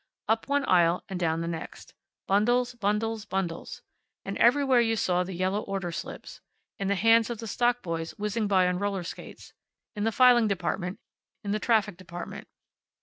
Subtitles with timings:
[0.27, 1.93] Up one aisle and down the next.
[2.25, 3.83] Bundles, bundles, bundles.
[4.25, 6.41] And everywhere you saw the yellow order slips.
[6.79, 9.53] In the hands of the stock boys whizzing by on roller skates;
[9.95, 10.99] in the filing department;
[11.43, 12.47] in the traffic department.